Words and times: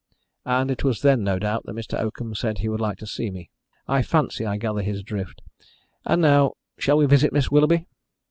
"And 0.47 0.71
it 0.71 0.83
was 0.83 1.03
then, 1.03 1.23
no 1.23 1.37
doubt, 1.37 1.67
that 1.67 1.75
Mr. 1.75 1.93
Oakham 1.99 2.33
said 2.33 2.57
he 2.57 2.69
would 2.69 2.79
like 2.81 2.97
to 2.97 3.05
see 3.05 3.29
me. 3.29 3.51
I 3.87 4.01
fancy 4.01 4.47
I 4.47 4.57
gather 4.57 4.81
his 4.81 5.03
drift. 5.03 5.43
And 6.05 6.23
now 6.23 6.53
shall 6.79 6.97
we 6.97 7.05
visit 7.05 7.31
Miss 7.31 7.51
Willoughby?" 7.51 7.85